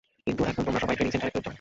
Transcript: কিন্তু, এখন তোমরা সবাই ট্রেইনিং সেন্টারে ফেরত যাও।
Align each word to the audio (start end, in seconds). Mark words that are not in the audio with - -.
কিন্তু, 0.25 0.41
এখন 0.49 0.61
তোমরা 0.67 0.79
সবাই 0.83 0.95
ট্রেইনিং 0.95 1.13
সেন্টারে 1.13 1.33
ফেরত 1.33 1.41
যাও। 1.45 1.49